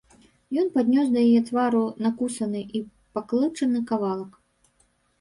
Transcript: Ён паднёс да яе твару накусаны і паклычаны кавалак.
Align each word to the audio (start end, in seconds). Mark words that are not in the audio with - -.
Ён 0.61 0.71
паднёс 0.77 1.11
да 1.17 1.25
яе 1.27 1.41
твару 1.51 1.83
накусаны 2.07 2.65
і 2.79 2.83
паклычаны 3.19 3.87
кавалак. 3.93 4.31